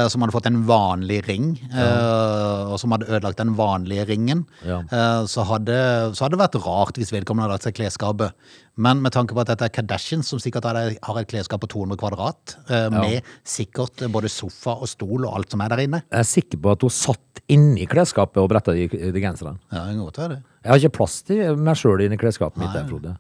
[0.09, 4.81] som hadde fått en vanlig ring, eh, og som hadde ødelagt den vanlige ringen, Ja.
[4.85, 5.79] eh, så, hadde,
[6.14, 8.33] så hadde det vært rart hvis vedkommende hadde lagt seg klesskapet.
[8.77, 11.96] Men med tanke på at dette er Kardashians, som sikkert har et klesskap på 200
[11.98, 16.20] kvadrat, eh, med sikkert både sofa og stol og alt som er der inne Jeg
[16.20, 19.57] er sikker på at hun satt inni klesskapet og bretta de, de genserne.
[19.72, 20.42] Ja, det kan godt være det.
[20.64, 23.14] Jeg har ikke plass til meg sjøl inni klesskapet mitt, der, Frode.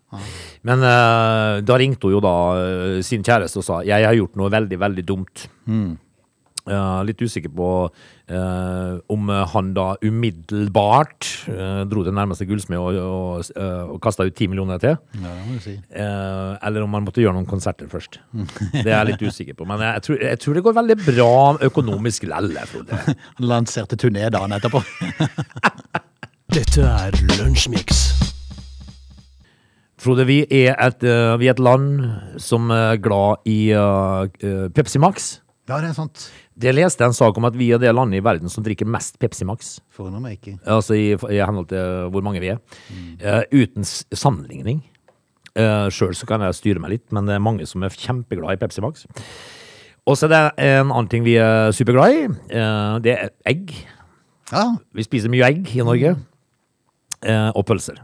[0.68, 4.36] Men uh, da ringte hun jo da eh, sin kjæreste og sa jeg har gjort
[4.36, 5.46] noe veldig, veldig dumt.
[6.68, 12.98] Eh, litt usikker på uh, om han da umiddelbart uh, dro til nærmeste gullsmed og,
[13.00, 14.98] og, uh, og kasta ut ti millioner til.
[15.16, 15.76] Ja, det må du si.
[15.88, 18.20] Eh, eller om han måtte gjøre noen konserter først.
[18.84, 19.66] Det er jeg litt usikker på.
[19.68, 21.32] Men jeg tror, jeg tror det går veldig bra
[21.68, 23.00] økonomisk lelle, Frode.
[23.38, 24.82] Han lanserte turné dagen etterpå.
[26.56, 28.06] Dette er Lunsjmix.
[29.98, 32.04] Frode, vi er et, eh, vi er et land
[32.38, 35.40] som er glad i eh, eh, Pepsi Max.
[35.68, 36.22] Ja, det er sant.
[36.56, 39.18] Det leste en sak om at vi er det landet i verden som drikker mest
[39.20, 39.74] Pepsi Max.
[39.92, 40.54] Forundrer meg ikke.
[40.64, 42.62] Altså i, i henhold til hvor mange vi er.
[43.20, 44.80] Eh, uten sammenligning.
[45.58, 48.56] Uh, Sjøl så kan jeg styre meg litt, men det er mange som er kjempeglad
[48.56, 49.04] i Pepsi Max.
[50.08, 52.26] Og så er det en annen ting vi er superglad i.
[52.54, 53.74] Uh, det er egg.
[54.48, 56.14] Ja, Vi spiser mye egg i Norge.
[57.26, 58.00] Uh, og pølser.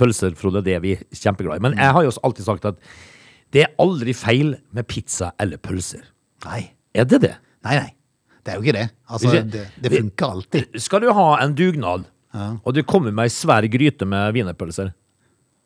[0.00, 1.64] Pølser, Frode, det er vi kjempeglad i.
[1.68, 2.80] Men jeg har jo også alltid sagt at
[3.54, 6.04] det er aldri feil med pizza eller pølser.
[6.46, 6.70] nei.
[6.90, 7.36] Er det det?
[7.62, 7.90] Nei, nei.
[8.42, 8.86] Det er jo ikke det.
[9.06, 10.78] Altså, det, det funker alltid.
[10.82, 14.90] Skal du ha en dugnad, og du kommer med ei svær gryte med wienerpølser,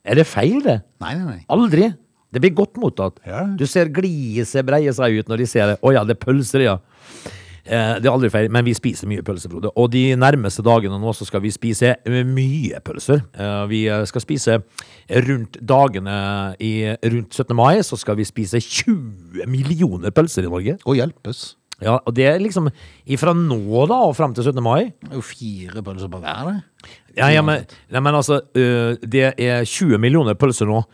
[0.04, 0.82] er det feil, det?
[1.00, 1.38] Nei, nei, nei.
[1.48, 1.88] Aldri.
[2.34, 3.20] Det blir godt mottatt.
[3.24, 3.44] Ja.
[3.56, 5.78] Du ser gliset breie seg ut når de ser det.
[5.80, 6.76] Å ja, det er pølser, ja.
[7.64, 9.70] Eh, det er aldri feil, men vi spiser mye pølser, Frode.
[9.80, 13.22] Og de nærmeste dagene nå så skal vi spise eh, mye pølser.
[13.32, 14.58] Eh, vi skal spise
[15.28, 16.16] rundt dagene
[16.60, 17.54] i rundt 17.
[17.56, 20.76] mai, så skal vi spise 20 millioner pølser i Norge.
[20.84, 21.54] Og hjelpes.
[21.82, 22.68] Ja, og det er liksom
[23.10, 24.60] ifra nå da og fram til 17.
[24.62, 24.92] mai.
[25.00, 26.92] Det er jo fire pølser på hver, det.
[27.16, 30.84] Ja, ja, men, ja, men altså, øh, det er 20 millioner pølser nå,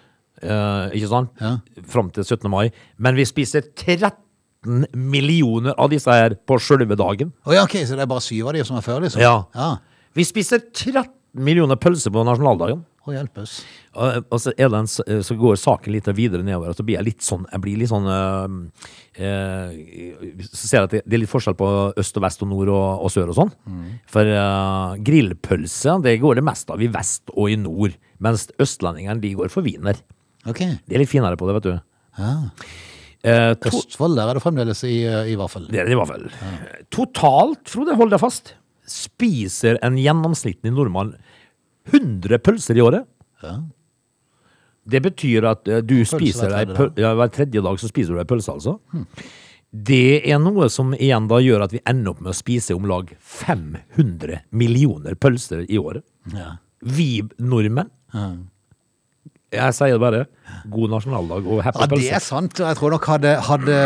[0.40, 1.35] ikke sant?
[1.42, 1.59] Ja.
[1.90, 2.46] Fram til 17.
[2.48, 2.70] mai.
[2.96, 3.66] Men vi spiser
[4.64, 7.32] 13 millioner av disse her på sjølve dagen.
[7.46, 9.22] Oh, ja, ok, så det er bare syv av de som er før, liksom?
[9.22, 9.44] Ja.
[9.54, 9.76] ja.
[10.16, 11.08] Vi spiser 13
[11.40, 12.84] millioner pølser på nasjonaldagen.
[13.08, 13.52] Å hjelpes.
[13.96, 17.06] Og, og så, en, øh, så går saken litt videre nedover, og så blir jeg
[17.06, 18.58] litt sånn Jeg blir litt sånn øh,
[19.24, 22.50] øh, Så ser jeg at det, det er litt forskjell på øst og vest og
[22.52, 23.54] nord og, og sør og sånn.
[24.10, 29.24] For øh, grillpølse det går det mest av i vest og i nord, mens østlendingene
[29.24, 29.96] de går for wiener.
[30.44, 30.60] Ok.
[30.60, 31.74] De er litt finere på det, vet du.
[32.20, 32.36] Ja.
[33.20, 35.66] Eh, to, Østfold, der er det fremdeles i, i vaffel.
[35.68, 36.24] det er det i hvert fall.
[36.94, 38.54] Totalt, Frode, hold deg fast,
[38.88, 41.12] spiser en gjennomsnittlig nordmann
[41.90, 43.04] 100 pølser i året.
[43.44, 43.59] Ja.
[44.90, 48.22] Det betyr at eh, du spiser hver tredje ja, hver tredje dag så spiser du
[48.22, 48.78] ei pølse, altså.
[49.70, 52.88] Det er noe som igjen da gjør at vi ender opp med å spise om
[52.90, 56.02] lag 500 millioner pølser i året.
[56.35, 56.56] Ja.
[56.80, 57.92] Vi nordmenn.
[59.50, 60.20] Jeg sier det bare.
[60.70, 62.60] God nasjonaldag og happy Ja, det er sant.
[62.62, 63.78] Jeg tror nok hadde, hadde,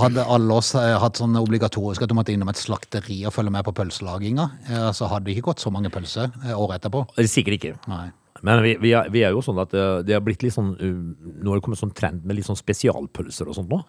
[0.00, 3.52] hadde alle oss eh, hatt sånn obligatorisk at du måtte innom et slakteri og følge
[3.54, 7.04] med på pølselaginga, eh, så hadde det ikke gått så mange pølser eh, året etterpå.
[7.22, 7.76] Sikkert ikke.
[7.90, 8.08] Nei.
[8.46, 9.74] Men vi, vi, er, vi er jo sånn at
[10.06, 13.50] det har blitt litt sånn Nå har det kommet sånn trend med litt sånn spesialpølser
[13.50, 13.82] og sånt nå.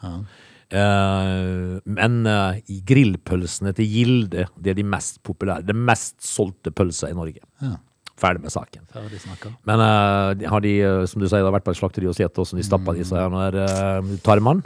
[0.76, 2.18] Eh, men
[2.90, 5.66] grillpølsene til Gilde, det er de mest populære.
[5.66, 7.42] Det mest solgte pølsa i Norge.
[7.64, 7.78] Ja.
[8.22, 8.86] Ferdig med saken.
[8.94, 9.22] Ferdig.
[9.66, 12.18] Men uh, har de, eh, som du sier, det har vært på et slakteri og
[12.18, 14.62] sett hvordan de stappa disse her når uh, tarmene,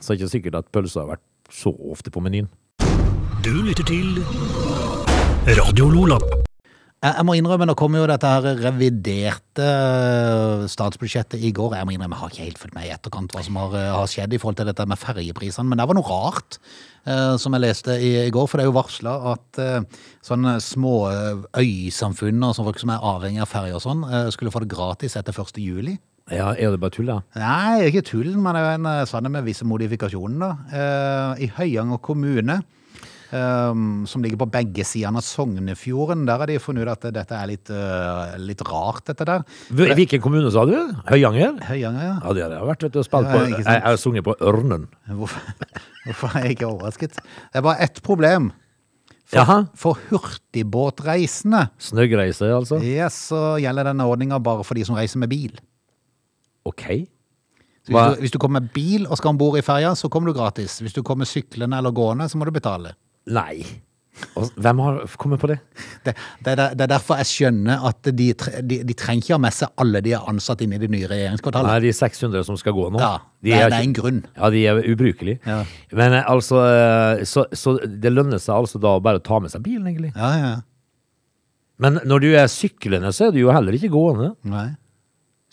[0.00, 2.48] så er det ikke sikkert at pølsa har vært så ofte på menyen.
[3.44, 4.24] Du lytter til
[5.60, 6.43] Radio Lola.
[7.04, 11.74] Jeg, må innrømme, nå kommer jo dette her reviderte eh, statsbudsjettet i går.
[11.76, 13.90] Jeg må innrømme, jeg har ikke helt fulgt med i etterkant hva som har, eh,
[13.92, 16.56] har skjedd i forhold til dette med ferjeprisene, men det var noe rart
[17.04, 18.48] eh, som jeg leste i, i går.
[18.48, 20.94] For det er jo varsla at eh, sånne små
[21.60, 24.72] øysamfunn og sånne folk som er avhengig av ferje og sånn, eh, skulle få det
[24.72, 25.60] gratis etter 1.
[25.60, 25.98] juli.
[26.32, 27.18] Ja, Er det bare tull, da?
[27.36, 30.40] Nei, ikke tull, men det er jo en sannhet sånn med visse modifikasjoner.
[30.72, 31.36] da.
[31.36, 32.62] I Høyanger kommune,
[33.34, 37.36] eh, som ligger på begge sidene av Sognefjorden, der har de funnet ut at dette
[37.36, 39.44] er litt, uh, litt rart, dette der.
[39.74, 40.74] Hvil- Hvilken kommune sa du?
[41.10, 41.58] Høyanger?
[41.68, 42.16] Høyanger, ja.
[42.22, 43.44] Ja, det har jeg vært vet du, spilt på.
[43.58, 44.86] Jeg har sunget på Ørnen.
[45.10, 45.40] Hvorfor,
[46.06, 47.18] hvorfor er jeg ikke overrasket?
[47.20, 48.52] Det er bare ett problem.
[49.24, 49.58] For, Jaha.
[49.80, 52.76] for hurtigbåtreisende Snøggreise, altså?
[52.84, 55.54] yes, så gjelder denne ordninga bare for de som reiser med bil.
[56.68, 56.84] Ok.
[57.84, 60.30] Hvis, du, hvis du kommer med bil og skal om bord i ferja, så kommer
[60.32, 60.78] du gratis.
[60.80, 62.94] Hvis du kommer syklende eller gående, så må du betale.
[63.32, 63.64] Nei.
[64.38, 65.56] Og Hvem har kommet på det?
[66.04, 66.12] Det,
[66.44, 68.28] det, er, det er derfor jeg skjønner at de,
[68.62, 71.08] de, de trenger ikke ha med seg alle de er ansatt inn i det nye
[71.10, 71.72] regjeringskvartalet.
[71.74, 73.00] er de 600 som skal gå nå.
[73.02, 74.20] Ja, De det er, er det er en grunn.
[74.36, 75.40] Ja, de er ubrukelige.
[75.48, 75.58] Ja.
[75.98, 79.50] Men eh, altså eh, så, så det lønner seg altså da bare å ta med
[79.50, 80.12] seg bilen, egentlig.
[80.14, 80.54] Ja, ja.
[81.82, 84.30] Men når du er syklende, så er du jo heller ikke gående.
[84.46, 84.68] Nei.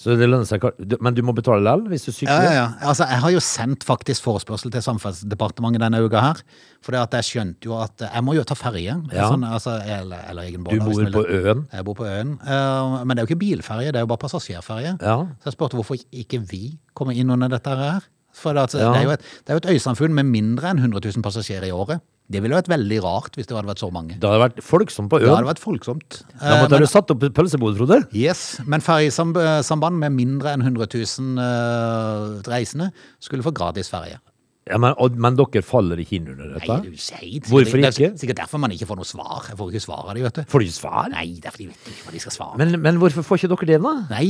[0.02, 0.64] Så det lønner seg
[1.04, 2.46] Men du må betale likevel hvis du Ja, sykler?
[2.48, 2.64] ja, ja.
[2.90, 6.40] Altså, jeg har jo sendt faktisk forespørsel til Samferdselsdepartementet denne uka her.
[6.82, 8.96] For jeg skjønte jo at jeg må jo ta ferje.
[9.14, 9.28] Ja.
[9.30, 10.74] Sånn, altså, eller, eller egen båt.
[10.74, 11.68] Du bor på øen?
[11.72, 12.34] Jeg bor på øen.
[12.42, 14.96] Uh, men det er jo ikke bilferje, det er jo bare passasjerferje.
[15.02, 15.20] Ja.
[15.44, 16.64] Så jeg spurte hvorfor ikke vi
[16.98, 18.02] kommer inn under dette her.
[18.34, 18.94] For det, altså, Ja.
[18.96, 21.72] det, er et, det er jo et øysamfunn med mindre enn 100 000 passasjerer i
[21.76, 22.02] året.
[22.32, 24.15] Det ville vært veldig rart hvis det hadde vært så mange.
[24.17, 25.44] Det hadde vært folksomt på hadde øen.
[25.44, 26.22] det vært folksomt.
[26.32, 28.02] Da Eh, måtte men, du satt opp pølsebod, Frode.
[28.15, 34.20] yes, men ferjesamband med mindre enn 100 000 eh, reisende skulle få gratis ferje.
[34.70, 36.70] Ja, men, og, men dere faller ikke inn under dette?
[36.70, 38.20] Nei, du sier Hvorfor Det er ikke?
[38.22, 39.48] sikkert derfor man ikke får noe svar.
[39.50, 40.44] Jeg får ikke svar av dem, vet du.
[40.54, 41.10] Får du ikke svar?
[41.15, 42.60] Nei, det er fordi de vet ikke hva de skal svare.
[42.62, 43.94] Men, men hvorfor får ikke dere det, da?
[44.13, 44.30] Nei,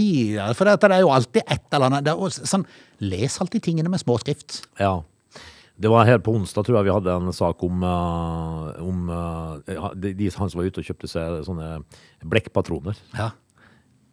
[0.56, 2.08] for det, det er jo alltid et eller annet.
[2.16, 2.64] Er sånn,
[3.04, 4.62] les alltid tingene med småskrift.
[4.80, 4.94] Ja.
[5.82, 9.88] Det var her på onsdag, tror jeg vi hadde en sak om, uh, om uh,
[9.98, 11.80] de, de, han som var ute og kjøpte seg sånne
[12.22, 13.00] blekkpatroner.
[13.18, 13.32] Ja.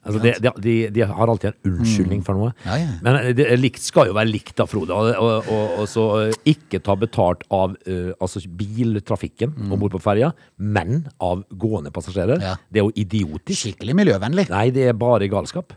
[0.09, 2.52] Altså de, de, de, de har alltid en unnskyldning for noe.
[2.64, 2.92] Ja, ja.
[3.04, 4.94] Men det, likt skal jo være likt, da, Frode.
[4.96, 9.98] Og, og, og, og så eh, ikke ta betalt av uh, altså biltrafikken om bord
[9.98, 12.40] på ferja, men av gående passasjerer.
[12.40, 12.54] Ja.
[12.70, 13.66] Det er jo idiotisk.
[13.66, 14.48] Skikkelig miljøvennlig.
[14.54, 15.76] Nei, det er bare galskap.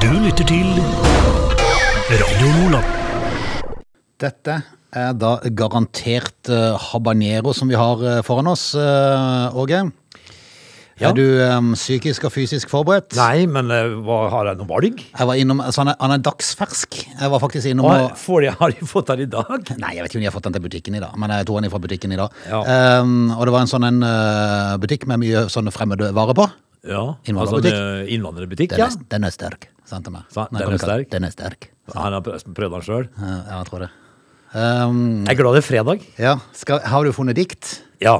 [0.00, 0.66] Du lytter til
[2.10, 2.96] Radio Nordland.
[4.20, 4.58] Dette
[4.96, 9.82] er da garantert uh, habanero som vi har uh, foran oss, eh, Åge.
[11.00, 11.08] Ja.
[11.08, 13.14] Er du um, psykisk og fysisk forberedt?
[13.16, 13.70] Nei, men
[14.04, 15.00] hva, har jeg noe valg?
[15.00, 16.98] Jeg var innom, altså han er, han er dagsfersk.
[17.08, 19.70] Jeg var faktisk innom og får jeg, har de fått den i dag?
[19.80, 21.48] Nei, jeg vet ikke om de har fått den til butikken i dag, men jeg
[21.48, 22.36] tror han er fra butikken i dag.
[22.50, 22.60] Ja.
[23.00, 26.50] Um, og det var en sånn en, uh, butikk med mye sånne fremmede varer på.
[26.84, 27.72] Ja, Innvandrerbutikk.
[27.72, 28.92] Altså, en, innvandrerbutikk, Den ja.
[28.92, 30.28] er, den er sterk, sa han til meg.
[30.36, 31.10] Den er sterk?
[31.16, 31.72] Den er sterk.
[31.96, 33.10] Han har prøvd den sjøl.
[33.16, 33.90] Ja, jeg tror det.
[34.50, 36.02] Um, Jeg er glad det er fredag.
[36.18, 37.76] ja, skal, har du funnet dikt?
[38.02, 38.16] Ja.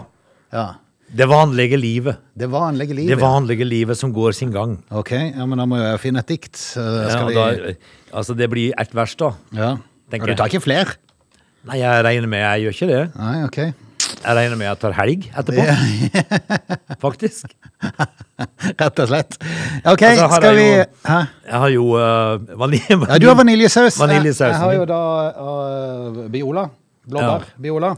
[0.54, 0.66] Ja.
[1.10, 2.20] Det vanlige livet.
[2.38, 3.10] Det vanlige livet.
[3.10, 4.76] Det vanlige livet som går sin gang.
[4.94, 6.54] Ok, ja, men da må jeg finne et dikt.
[6.78, 7.34] Ja, vi...
[7.34, 7.74] da,
[8.14, 9.32] altså, det blir ett vers, da.
[9.50, 9.72] Ja.
[10.14, 10.94] Og du tar ikke flere?
[11.66, 13.02] Nei, jeg regner med jeg gjør ikke det.
[13.18, 13.58] Nei, ok.
[14.20, 15.62] Jeg regner med jeg tar helg etterpå.
[17.04, 17.54] Faktisk.
[18.80, 19.36] Rett og slett.
[19.88, 20.66] Ok, Altså, skal jeg vi...
[20.76, 21.16] jo-
[21.48, 22.98] Jeg har jo uh, vanilje...
[23.08, 23.96] Ja, du har vaniljesaus.
[24.00, 25.00] Vaniljesausen Jeg, jeg har jo da
[25.40, 26.66] uh, Biola.
[27.10, 27.48] Blåbær.
[27.60, 27.94] Biola.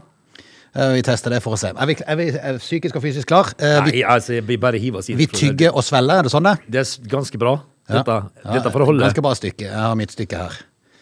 [0.73, 1.69] Uh, vi tester det for å se.
[1.75, 3.51] Er vi, er vi er psykisk og fysisk klar?
[3.59, 5.19] Uh, vi, Nei, altså, vi bare hiver oss inn.
[5.19, 6.55] vi tygger og svelger, er det sånn det?
[6.71, 7.57] Det er ganske bra.
[7.91, 9.03] Dette, Ja, dette får holde.
[9.05, 9.67] Ganske bra stykke.
[9.67, 10.55] Jeg har mitt stykke her.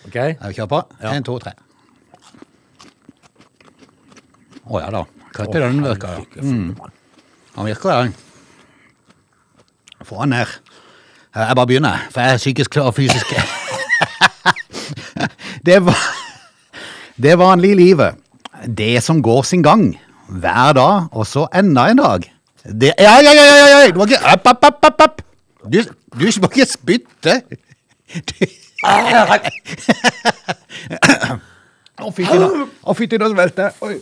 [0.10, 0.17] Ok?
[0.17, 0.81] Er vi kjører på?
[1.05, 1.13] Ja.
[1.13, 1.53] En, to, tre.
[4.69, 5.04] Å ja da.
[5.34, 6.21] Krøtter den virker.
[6.43, 6.76] Mm.
[7.56, 8.13] Han virker, han.
[10.06, 10.47] Få han ned.
[11.36, 13.28] Eh, Jeg bare begynner, for jeg er psykisk klar og fysisk.
[15.67, 15.97] det var
[17.21, 18.15] det vanlige livet.
[18.67, 19.84] Det som går sin gang.
[20.32, 22.21] Hver dag, og så enda en dag.
[22.63, 23.67] Det Ja, ja, ja, ja!
[23.82, 23.91] ja.
[23.91, 25.21] Du må ikke Opp, opp, opp, opp, opp!
[25.65, 27.41] Du, du må ikke spytte!
[28.12, 28.34] Du,
[32.02, 32.47] Å, fytti da.
[32.82, 34.00] Å, fytti da smelte jeg.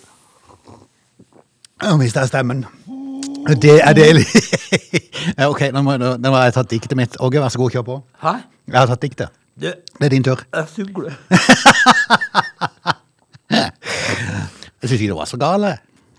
[1.84, 2.66] Nå mista jeg stemmen.
[3.62, 4.26] Det er deilig.
[5.40, 7.16] Ok, nå må, nå, nå har jeg tatt diktet mitt.
[7.22, 7.96] Åge, vær så god, kjør på.
[8.24, 8.32] Hæ?
[8.72, 9.36] Jeg har tatt diktet.
[9.60, 10.42] Det Det er din tur.
[10.56, 11.14] Jeg sugler.
[13.50, 15.74] Jeg syns ikke det var så gale.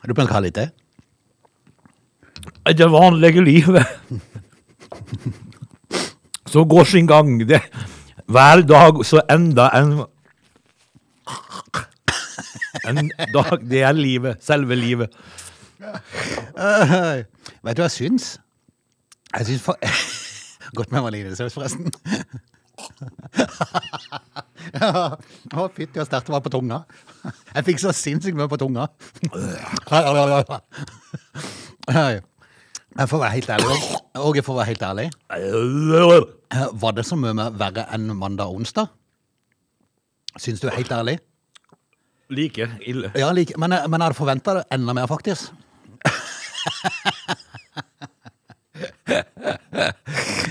[0.07, 0.69] Du kan ha litt til.
[2.77, 3.87] Det vanlige livet
[6.51, 7.39] som går sin gang.
[7.49, 7.61] Det,
[8.29, 10.01] hver dag så enda en
[12.89, 14.41] En dag, det er livet.
[14.43, 15.13] Selve livet.
[15.81, 17.25] Øh,
[17.65, 18.27] vet du hva jeg syns?
[19.39, 19.75] Jeg syns for
[20.77, 21.91] Godt med vaniljesaus, forresten.
[24.81, 24.91] ja.
[25.57, 26.79] Å, fytti og sterkt det var på tunga.
[27.57, 28.85] Jeg fikk så sinnssykt mye på tunga.
[31.91, 33.77] Jeg får være helt ærlig.
[34.19, 35.07] og for å være helt ærlig.
[35.31, 38.87] eh, Var det så mye verre enn mandag og onsdag?
[40.39, 41.17] Syns du er helt ærlig?
[42.31, 43.11] Like ille.
[43.19, 45.51] Ja, like, men, jeg- men jeg hadde forventa det enda mer, faktisk.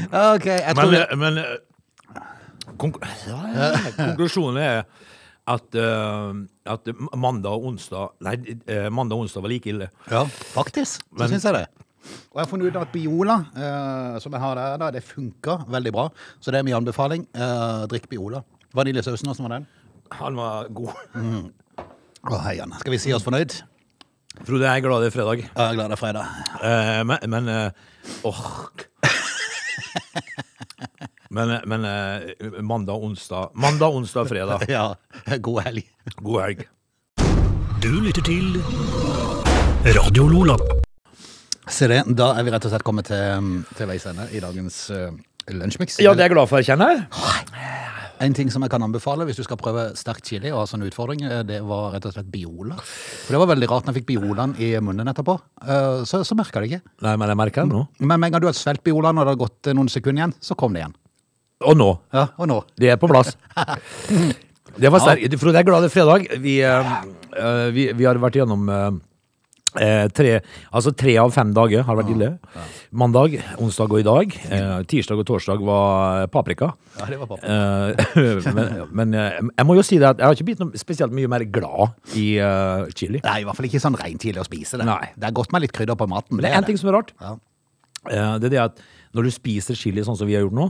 [0.09, 1.57] OK, jeg tror Men, men eh,
[2.79, 2.99] konk
[3.99, 4.81] konklusjonen er
[5.49, 6.35] at, uh,
[6.69, 8.35] at mandag og onsdag Nei,
[8.69, 9.87] uh, mandag og onsdag var like ille.
[10.11, 10.21] Ja,
[10.53, 11.01] faktisk.
[11.01, 11.67] Så Men- syns jeg det.
[12.29, 15.65] Og jeg har funnet ut at Biola, uh, som jeg har der, da, det funker
[15.69, 16.05] veldig bra.
[16.39, 17.25] Så det er min anbefaling.
[17.35, 18.39] Eh, drikk Biola.
[18.73, 19.67] Vaniljesausen, åssen var den?
[20.15, 20.93] Han var god.
[22.29, 22.73] Å, hei, Jan.
[22.79, 23.57] Skal vi si oss fornøyd?
[24.37, 25.41] Frode, jeg er glad det er fredag.
[25.43, 26.25] Ja, jeg er glad det er fredag.
[26.63, 27.71] Eh, men men eh,
[28.29, 28.45] åh.
[31.29, 34.65] Men, eh, men eh, mandag, onsdag Mandag, onsdag, fredag.
[34.69, 34.95] Ja,
[35.37, 35.85] god helg.
[36.21, 36.63] God helg.
[37.81, 38.57] Du lytter til
[39.95, 40.57] Radio Lola.
[41.69, 44.79] Se det, da er vi rett og slett kommet til, til veis ende i dagens
[44.89, 45.11] uh,
[45.53, 45.99] lunsjmix.
[46.01, 47.77] Ja, det er jeg glad for, kjenner jeg.
[48.19, 50.83] En ting som jeg kan anbefale hvis du skal prøve sterk chili og ha sånn
[50.83, 52.75] utfordring, eh, det var rett og slett Biola.
[52.83, 55.37] For det var veldig rart når jeg fikk Biolaen i munnen etterpå.
[55.63, 56.81] Eh, Så, så merka det ikke.
[57.05, 57.85] Nei, men jeg merker det nå.
[57.99, 60.25] Men med en gang du har svelget Biolaen og det har gått eh, noen sekunder
[60.25, 60.95] igjen, så kom det igjen.
[61.69, 61.89] Og nå.
[62.15, 62.59] Ja, og nå.
[62.79, 63.35] Det er på plass.
[64.79, 65.33] Det var sterkt.
[65.41, 66.27] Frode, jeg er glad det er fredag.
[66.39, 66.53] Vi,
[67.75, 68.69] vi, vi har vært gjennom
[69.77, 70.39] eh, tre,
[70.71, 72.29] altså tre av fem dager har vært ille.
[72.91, 74.37] Mandag, onsdag og i dag.
[74.49, 76.73] Eh, tirsdag og torsdag var paprika.
[76.99, 80.37] Ja, det var Eh, men men eh, jeg må jo si det at jeg har
[80.37, 83.21] ikke blitt noe spesielt mye mer glad i uh, chili.
[83.23, 84.87] Nei, i hvert fall ikke sånn rent chili å spise det.
[84.89, 85.13] Nei.
[85.15, 86.35] Det er godt med litt krydder på maten.
[86.35, 87.13] Men det er en ting som er rart.
[87.21, 87.37] Ja.
[88.07, 88.81] Eh, det er det at
[89.17, 90.65] når du spiser chili sånn som vi har gjort nå,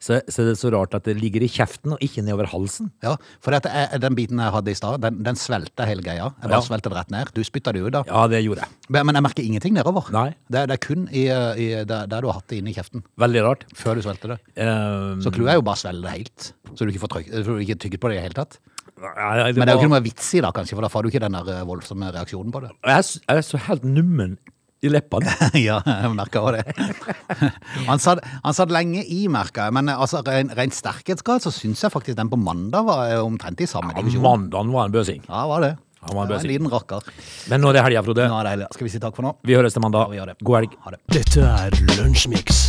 [0.00, 2.88] så, så er det så rart at det ligger i kjeften og ikke nedover halsen.
[3.04, 6.30] Ja, for dette er, den biten jeg hadde i stad, den, den svelta hele greia.
[6.40, 6.64] Jeg bare Ja.
[6.64, 7.32] svelta det rett ned.
[7.36, 8.04] Du spytta det ut da.
[8.08, 8.78] Ja, det gjorde jeg.
[8.88, 10.08] Men men jeg merker ingenting nedover.
[10.14, 10.30] Nei.
[10.48, 13.04] Det, det er kun i, i, der, der du har hatt det inne i kjeften,
[13.20, 13.64] Veldig rart.
[13.76, 14.40] før du svelter det.
[14.56, 15.20] Um...
[15.20, 17.44] Så clouet er jo bare å svelge det helt, så du ikke får, tryk, så
[17.56, 18.56] du ikke tygget på det i det hele tatt.
[19.02, 21.10] nei, Men det er jo ikke noe vits i da, kanskje, for da får du
[21.12, 22.72] ikke den der eh, voldsomme reaksjonen på det.
[22.86, 24.38] jeg, er, jeg er så helt nummen
[24.82, 25.30] i leppene.
[25.68, 26.64] ja, jeg merka òg det.
[27.90, 31.52] Han satt, han satt lenge i, merka jeg, men eh, altså, ren- rent sterkhetsgrad så
[31.54, 34.22] syns jeg faktisk den på mandag var eh, omtrent i samme divisjon.
[34.26, 35.22] Mandagen var en bøsing.
[35.28, 35.72] Ja, var det.
[36.02, 36.50] Han var en bøsing.
[36.50, 37.06] en liten rakker.
[37.52, 38.26] Men nå er det helga, Frode.
[38.26, 38.70] Nå er det helga.
[38.74, 39.36] Skal vi si takk for nå?
[39.46, 40.08] Vi høres til mandag.
[40.08, 40.36] Ja, vi gjør det.
[40.42, 40.74] God helg.
[40.82, 41.02] Ha det.
[41.14, 42.62] Dette er Lunsjmix.